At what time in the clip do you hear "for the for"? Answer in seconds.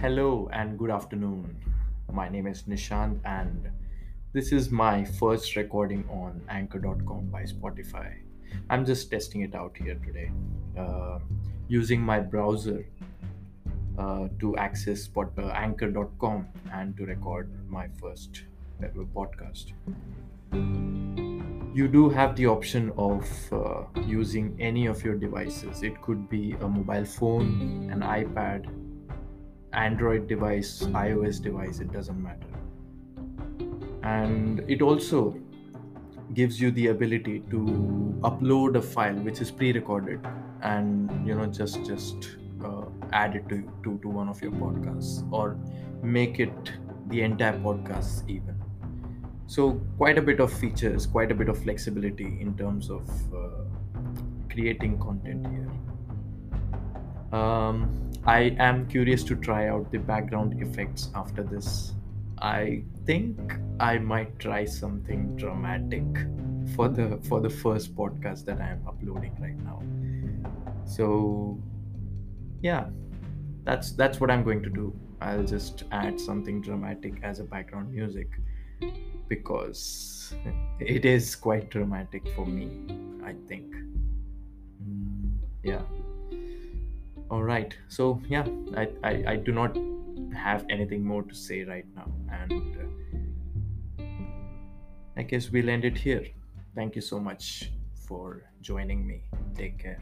66.74-67.40